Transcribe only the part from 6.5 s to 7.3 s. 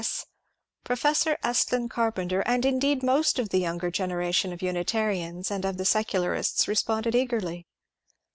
responded